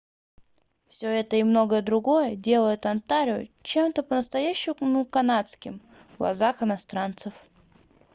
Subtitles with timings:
[0.87, 5.79] все это и многое другое делает онтарио чем-то по-настоящему канадским
[6.15, 7.35] в глазах иностранцев